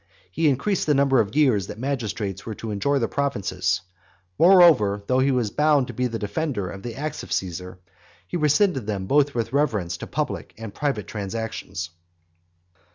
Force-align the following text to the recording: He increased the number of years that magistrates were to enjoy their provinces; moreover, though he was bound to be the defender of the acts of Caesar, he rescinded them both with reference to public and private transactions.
He 0.31 0.49
increased 0.49 0.87
the 0.87 0.95
number 0.95 1.19
of 1.19 1.35
years 1.35 1.67
that 1.67 1.77
magistrates 1.77 2.43
were 2.43 2.55
to 2.55 2.71
enjoy 2.71 2.97
their 2.97 3.07
provinces; 3.07 3.81
moreover, 4.39 5.03
though 5.05 5.19
he 5.19 5.29
was 5.29 5.51
bound 5.51 5.85
to 5.85 5.93
be 5.93 6.07
the 6.07 6.17
defender 6.17 6.67
of 6.71 6.81
the 6.81 6.95
acts 6.95 7.21
of 7.21 7.31
Caesar, 7.31 7.77
he 8.27 8.35
rescinded 8.35 8.87
them 8.87 9.05
both 9.05 9.35
with 9.35 9.53
reference 9.53 9.97
to 9.97 10.07
public 10.07 10.55
and 10.57 10.73
private 10.73 11.05
transactions. 11.05 11.91